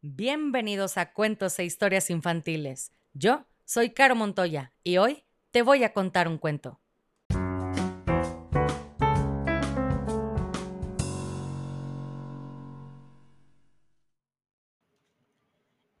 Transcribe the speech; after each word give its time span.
Bienvenidos 0.00 0.96
a 0.96 1.12
Cuentos 1.12 1.58
e 1.58 1.64
Historias 1.64 2.08
Infantiles. 2.08 2.92
Yo 3.14 3.48
soy 3.64 3.90
Caro 3.90 4.14
Montoya 4.14 4.72
y 4.84 4.98
hoy 4.98 5.24
te 5.50 5.62
voy 5.62 5.82
a 5.82 5.92
contar 5.92 6.28
un 6.28 6.38
cuento. 6.38 6.80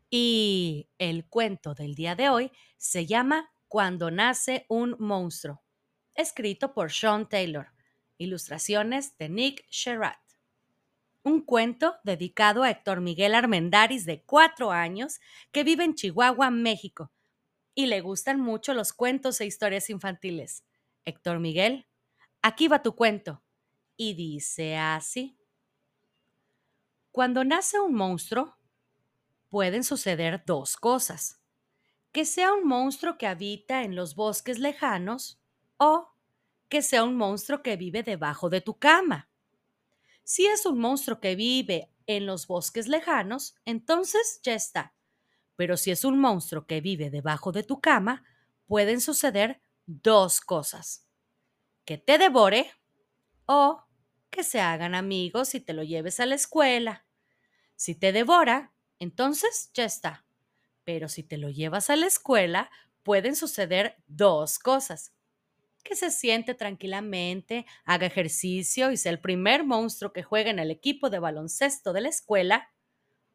Y 0.08 0.88
el 0.98 1.26
cuento 1.26 1.74
del 1.74 1.96
día 1.96 2.14
de 2.14 2.28
hoy 2.28 2.52
se 2.76 3.04
llama 3.04 3.50
Cuando 3.66 4.12
nace 4.12 4.64
un 4.68 4.94
monstruo, 5.00 5.64
escrito 6.14 6.72
por 6.72 6.92
Sean 6.92 7.28
Taylor, 7.28 7.72
ilustraciones 8.16 9.18
de 9.18 9.28
Nick 9.28 9.66
Sherratt 9.70 10.27
un 11.28 11.42
cuento 11.42 11.96
dedicado 12.02 12.62
a 12.62 12.70
Héctor 12.70 13.00
Miguel 13.00 13.34
Armendaris, 13.34 14.04
de 14.04 14.22
cuatro 14.22 14.72
años, 14.72 15.20
que 15.52 15.62
vive 15.62 15.84
en 15.84 15.94
Chihuahua, 15.94 16.50
México, 16.50 17.12
y 17.74 17.86
le 17.86 18.00
gustan 18.00 18.40
mucho 18.40 18.74
los 18.74 18.92
cuentos 18.92 19.40
e 19.40 19.46
historias 19.46 19.90
infantiles. 19.90 20.64
Héctor 21.04 21.38
Miguel, 21.38 21.86
aquí 22.42 22.66
va 22.66 22.82
tu 22.82 22.96
cuento. 22.96 23.42
Y 23.96 24.14
dice 24.14 24.76
así. 24.76 25.38
Cuando 27.12 27.44
nace 27.44 27.78
un 27.80 27.94
monstruo, 27.94 28.56
pueden 29.48 29.84
suceder 29.84 30.42
dos 30.46 30.76
cosas. 30.76 31.40
Que 32.12 32.24
sea 32.24 32.52
un 32.52 32.66
monstruo 32.66 33.18
que 33.18 33.26
habita 33.26 33.82
en 33.82 33.94
los 33.94 34.14
bosques 34.14 34.58
lejanos 34.58 35.40
o 35.76 36.12
que 36.68 36.82
sea 36.82 37.04
un 37.04 37.16
monstruo 37.16 37.62
que 37.62 37.76
vive 37.76 38.02
debajo 38.02 38.50
de 38.50 38.60
tu 38.60 38.78
cama. 38.78 39.28
Si 40.28 40.44
es 40.44 40.66
un 40.66 40.78
monstruo 40.78 41.20
que 41.20 41.36
vive 41.36 41.90
en 42.06 42.26
los 42.26 42.46
bosques 42.46 42.86
lejanos, 42.86 43.54
entonces 43.64 44.40
ya 44.42 44.52
está. 44.52 44.92
Pero 45.56 45.78
si 45.78 45.90
es 45.90 46.04
un 46.04 46.18
monstruo 46.18 46.66
que 46.66 46.82
vive 46.82 47.08
debajo 47.08 47.50
de 47.50 47.62
tu 47.62 47.80
cama, 47.80 48.24
pueden 48.66 49.00
suceder 49.00 49.62
dos 49.86 50.42
cosas. 50.42 51.08
Que 51.86 51.96
te 51.96 52.18
devore 52.18 52.70
o 53.46 53.82
que 54.28 54.44
se 54.44 54.60
hagan 54.60 54.94
amigos 54.94 55.54
y 55.54 55.60
te 55.60 55.72
lo 55.72 55.82
lleves 55.82 56.20
a 56.20 56.26
la 56.26 56.34
escuela. 56.34 57.06
Si 57.74 57.94
te 57.94 58.12
devora, 58.12 58.74
entonces 58.98 59.70
ya 59.72 59.86
está. 59.86 60.26
Pero 60.84 61.08
si 61.08 61.22
te 61.22 61.38
lo 61.38 61.48
llevas 61.48 61.88
a 61.88 61.96
la 61.96 62.06
escuela, 62.06 62.70
pueden 63.02 63.34
suceder 63.34 63.96
dos 64.06 64.58
cosas 64.58 65.14
que 65.88 65.96
se 65.96 66.10
siente 66.10 66.54
tranquilamente, 66.54 67.64
haga 67.86 68.06
ejercicio 68.06 68.92
y 68.92 68.98
sea 68.98 69.10
el 69.10 69.20
primer 69.20 69.64
monstruo 69.64 70.12
que 70.12 70.22
juegue 70.22 70.50
en 70.50 70.58
el 70.58 70.70
equipo 70.70 71.08
de 71.08 71.18
baloncesto 71.18 71.94
de 71.94 72.02
la 72.02 72.10
escuela, 72.10 72.70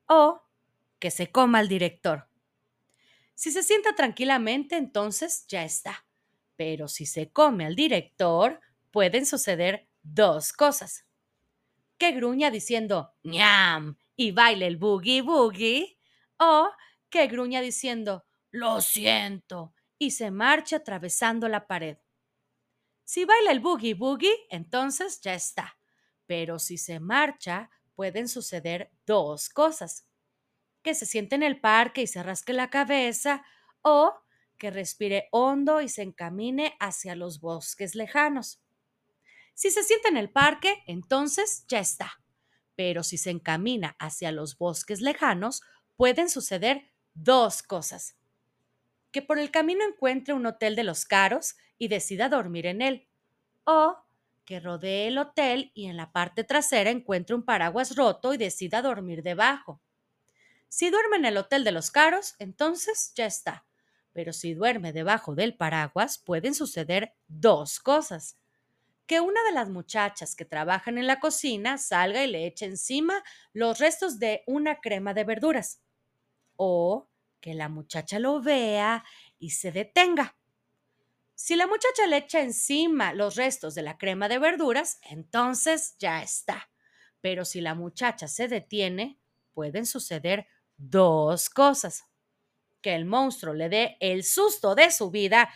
o 0.05 0.39
que 0.99 1.09
se 1.09 1.31
coma 1.31 1.57
al 1.59 1.67
director. 1.67 2.29
Si 3.33 3.51
se 3.51 3.63
sienta 3.63 3.95
tranquilamente, 3.95 4.77
entonces 4.77 5.45
ya 5.47 5.63
está. 5.63 6.05
Pero 6.55 6.87
si 6.87 7.07
se 7.07 7.31
come 7.31 7.65
al 7.65 7.75
director, 7.75 8.61
pueden 8.91 9.25
suceder 9.25 9.87
dos 10.03 10.53
cosas. 10.53 11.05
Que 11.97 12.11
gruña 12.11 12.51
diciendo 12.51 13.15
ñam 13.23 13.97
y 14.15 14.31
baile 14.31 14.67
el 14.67 14.77
boogie 14.77 15.23
boogie, 15.23 15.97
o 16.37 16.69
que 17.09 17.25
gruña 17.25 17.61
diciendo 17.61 18.25
lo 18.51 18.79
siento 18.79 19.73
y 19.97 20.11
se 20.11 20.29
marcha 20.29 20.77
atravesando 20.77 21.47
la 21.47 21.65
pared. 21.65 21.97
Si 23.05 23.25
baila 23.25 23.51
el 23.51 23.59
boogie 23.59 23.93
boogie, 23.93 24.35
entonces 24.49 25.21
ya 25.21 25.33
está. 25.33 25.77
Pero 26.25 26.59
si 26.59 26.77
se 26.77 26.99
marcha, 26.99 27.69
pueden 27.95 28.27
suceder 28.27 28.91
dos 29.05 29.49
cosas. 29.49 30.07
Que 30.81 30.95
se 30.95 31.05
siente 31.05 31.35
en 31.35 31.43
el 31.43 31.59
parque 31.59 32.01
y 32.01 32.07
se 32.07 32.23
rasque 32.23 32.53
la 32.53 32.69
cabeza 32.69 33.43
o 33.81 34.13
que 34.57 34.71
respire 34.71 35.27
hondo 35.31 35.81
y 35.81 35.89
se 35.89 36.01
encamine 36.01 36.75
hacia 36.79 37.15
los 37.15 37.39
bosques 37.39 37.95
lejanos. 37.95 38.61
Si 39.53 39.69
se 39.69 39.83
siente 39.83 40.07
en 40.07 40.17
el 40.17 40.31
parque, 40.31 40.83
entonces 40.87 41.65
ya 41.67 41.79
está. 41.79 42.13
Pero 42.75 43.03
si 43.03 43.17
se 43.17 43.29
encamina 43.29 43.95
hacia 43.99 44.31
los 44.31 44.57
bosques 44.57 45.01
lejanos, 45.01 45.61
pueden 45.95 46.29
suceder 46.29 46.91
dos 47.13 47.61
cosas 47.61 48.15
que 49.13 49.21
por 49.21 49.39
el 49.39 49.51
camino 49.51 49.85
encuentre 49.85 50.33
un 50.33 50.45
hotel 50.45 50.75
de 50.75 50.83
los 50.83 51.05
caros 51.05 51.55
y 51.77 51.87
decida 51.87 52.29
dormir 52.29 52.65
en 52.65 52.81
él. 52.81 53.07
O 53.65 53.97
que 54.45 54.59
rodee 54.59 55.07
el 55.07 55.17
hotel 55.17 55.71
y 55.73 55.85
en 55.85 55.97
la 55.97 56.11
parte 56.11 56.43
trasera 56.43 56.89
encuentre 56.89 57.35
un 57.35 57.43
paraguas 57.43 57.95
roto 57.95 58.33
y 58.33 58.37
decida 58.37 58.81
dormir 58.81 59.23
debajo. 59.23 59.81
Si 60.67 60.89
duerme 60.89 61.17
en 61.17 61.25
el 61.25 61.37
hotel 61.37 61.63
de 61.63 61.71
los 61.71 61.91
caros, 61.91 62.35
entonces 62.39 63.13
ya 63.15 63.25
está. 63.25 63.65
Pero 64.11 64.33
si 64.33 64.53
duerme 64.53 64.91
debajo 64.91 65.35
del 65.35 65.55
paraguas, 65.55 66.17
pueden 66.17 66.55
suceder 66.55 67.13
dos 67.27 67.79
cosas. 67.79 68.37
Que 69.05 69.19
una 69.19 69.43
de 69.43 69.51
las 69.51 69.69
muchachas 69.69 70.35
que 70.35 70.45
trabajan 70.45 70.97
en 70.97 71.07
la 71.07 71.19
cocina 71.19 71.77
salga 71.77 72.23
y 72.23 72.27
le 72.27 72.45
eche 72.45 72.65
encima 72.65 73.23
los 73.53 73.79
restos 73.79 74.19
de 74.19 74.43
una 74.47 74.79
crema 74.81 75.13
de 75.13 75.23
verduras. 75.23 75.81
O 76.55 77.07
que 77.39 77.53
la 77.53 77.69
muchacha 77.69 78.19
lo 78.19 78.41
vea 78.41 79.03
y 79.37 79.51
se 79.51 79.71
detenga. 79.71 80.35
Si 81.35 81.55
la 81.55 81.67
muchacha 81.67 82.05
le 82.07 82.17
echa 82.17 82.41
encima 82.41 83.13
los 83.13 83.35
restos 83.35 83.75
de 83.75 83.81
la 83.81 83.97
crema 83.97 84.29
de 84.29 84.39
verduras, 84.39 84.99
entonces 85.01 85.95
ya 85.97 86.21
está. 86.21 86.69
Pero 87.21 87.45
si 87.45 87.61
la 87.61 87.75
muchacha 87.75 88.27
se 88.27 88.47
detiene, 88.47 89.19
pueden 89.53 89.85
suceder 89.85 90.47
dos 90.77 91.49
cosas. 91.49 92.05
Que 92.81 92.95
el 92.95 93.05
monstruo 93.05 93.53
le 93.53 93.69
dé 93.69 93.97
el 93.99 94.23
susto 94.23 94.75
de 94.75 94.91
su 94.91 95.09
vida 95.09 95.49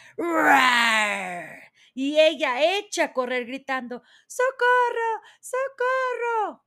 y 1.93 2.19
ella 2.19 2.77
echa 2.77 3.05
a 3.05 3.13
correr 3.13 3.45
gritando 3.45 4.03
¡Socorro! 4.27 5.21
¡Socorro! 5.41 6.63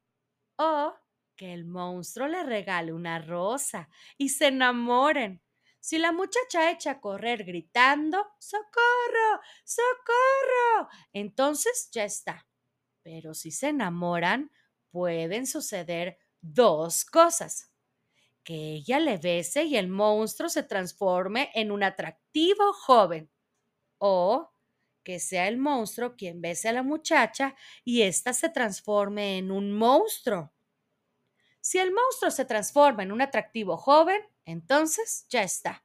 O 0.56 0.94
que 1.36 1.54
el 1.54 1.64
monstruo 1.64 2.28
le 2.28 2.42
regale 2.42 2.92
una 2.92 3.18
rosa 3.18 3.88
y 4.18 4.28
se 4.28 4.48
enamoren. 4.48 5.40
Si 5.80 5.98
la 5.98 6.12
muchacha 6.12 6.70
echa 6.70 6.92
a 6.92 7.00
correr 7.00 7.44
gritando 7.44 8.26
¡Socorro! 8.38 9.40
¡Socorro! 9.64 10.88
Entonces 11.12 11.88
ya 11.90 12.04
está. 12.04 12.46
Pero 13.02 13.34
si 13.34 13.50
se 13.50 13.68
enamoran, 13.68 14.50
pueden 14.90 15.46
suceder 15.46 16.18
dos 16.40 17.04
cosas. 17.04 17.72
Que 18.44 18.74
ella 18.74 19.00
le 19.00 19.16
bese 19.18 19.64
y 19.64 19.76
el 19.76 19.88
monstruo 19.88 20.48
se 20.48 20.62
transforme 20.62 21.50
en 21.54 21.70
un 21.70 21.82
atractivo 21.82 22.72
joven. 22.72 23.30
O 23.98 24.52
que 25.02 25.18
sea 25.18 25.48
el 25.48 25.56
monstruo 25.56 26.14
quien 26.14 26.40
bese 26.40 26.68
a 26.68 26.72
la 26.72 26.82
muchacha 26.82 27.56
y 27.84 28.02
ésta 28.02 28.32
se 28.32 28.50
transforme 28.50 29.38
en 29.38 29.50
un 29.50 29.72
monstruo. 29.72 30.52
Si 31.60 31.78
el 31.78 31.92
monstruo 31.92 32.30
se 32.30 32.44
transforma 32.44 33.02
en 33.02 33.12
un 33.12 33.22
atractivo 33.22 33.76
joven, 33.76 34.20
entonces 34.44 35.26
ya 35.28 35.42
está. 35.42 35.84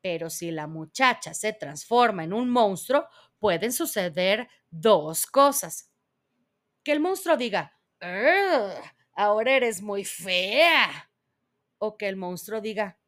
Pero 0.00 0.30
si 0.30 0.50
la 0.50 0.66
muchacha 0.66 1.34
se 1.34 1.52
transforma 1.52 2.24
en 2.24 2.32
un 2.32 2.48
monstruo, 2.48 3.08
pueden 3.38 3.72
suceder 3.72 4.48
dos 4.70 5.26
cosas. 5.26 5.90
Que 6.84 6.92
el 6.92 7.00
monstruo 7.00 7.36
diga, 7.36 7.76
ahora 9.12 9.52
eres 9.52 9.82
muy 9.82 10.04
fea. 10.04 11.10
O 11.78 11.96
que 11.96 12.08
el 12.08 12.16
monstruo 12.16 12.60
diga, 12.60 12.98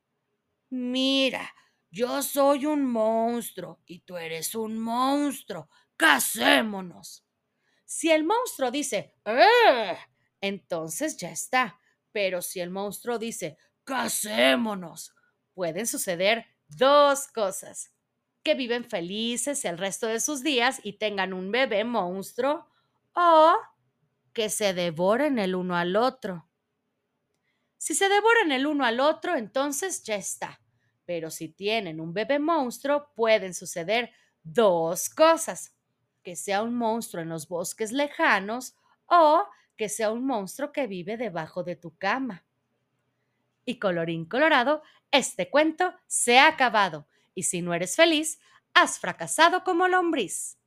mira, 0.70 1.54
yo 1.90 2.22
soy 2.22 2.66
un 2.66 2.84
monstruo 2.84 3.80
y 3.86 4.00
tú 4.00 4.16
eres 4.16 4.54
un 4.54 4.78
monstruo. 4.78 5.68
Casémonos. 5.96 7.24
Si 7.84 8.10
el 8.10 8.24
monstruo 8.24 8.70
dice, 8.70 9.14
entonces 10.40 11.16
ya 11.16 11.30
está. 11.30 11.80
Pero 12.12 12.42
si 12.42 12.60
el 12.60 12.70
monstruo 12.70 13.18
dice, 13.18 13.56
casémonos, 13.88 15.14
pueden 15.54 15.86
suceder 15.86 16.46
dos 16.68 17.26
cosas. 17.28 17.90
Que 18.42 18.54
viven 18.54 18.84
felices 18.84 19.64
el 19.64 19.78
resto 19.78 20.06
de 20.06 20.20
sus 20.20 20.42
días 20.42 20.80
y 20.84 20.98
tengan 20.98 21.32
un 21.32 21.50
bebé 21.50 21.84
monstruo 21.84 22.66
o 23.14 23.54
que 24.32 24.50
se 24.50 24.74
devoren 24.74 25.38
el 25.38 25.54
uno 25.54 25.74
al 25.76 25.96
otro. 25.96 26.48
Si 27.78 27.94
se 27.94 28.08
devoran 28.08 28.52
el 28.52 28.66
uno 28.66 28.84
al 28.84 29.00
otro, 29.00 29.36
entonces 29.36 30.02
ya 30.02 30.16
está. 30.16 30.60
Pero 31.04 31.30
si 31.30 31.48
tienen 31.48 32.00
un 32.00 32.12
bebé 32.12 32.38
monstruo, 32.38 33.12
pueden 33.14 33.54
suceder 33.54 34.12
dos 34.42 35.08
cosas. 35.08 35.74
Que 36.22 36.36
sea 36.36 36.62
un 36.62 36.74
monstruo 36.74 37.22
en 37.22 37.30
los 37.30 37.48
bosques 37.48 37.90
lejanos 37.92 38.76
o 39.06 39.44
que 39.76 39.88
sea 39.88 40.10
un 40.10 40.26
monstruo 40.26 40.72
que 40.72 40.86
vive 40.86 41.16
debajo 41.16 41.62
de 41.64 41.76
tu 41.76 41.96
cama. 41.96 42.44
Y 43.68 43.78
colorín 43.78 44.24
colorado, 44.24 44.82
este 45.10 45.50
cuento 45.50 45.92
se 46.06 46.38
ha 46.38 46.48
acabado, 46.48 47.06
y 47.34 47.42
si 47.42 47.60
no 47.60 47.74
eres 47.74 47.96
feliz, 47.96 48.40
has 48.72 48.98
fracasado 48.98 49.62
como 49.62 49.88
lombriz. 49.88 50.57